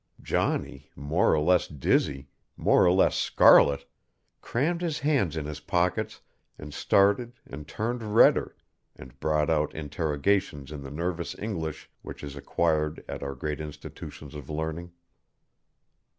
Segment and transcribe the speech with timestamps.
[0.19, 3.85] Johnny, more or less dizzy, more or less scarlet,
[4.41, 6.21] crammed his hands in his pockets
[6.57, 8.55] and started and turned redder,
[8.95, 14.33] and brought out interrogations in the nervous English which is acquired at our great institutions
[14.33, 14.91] of learning.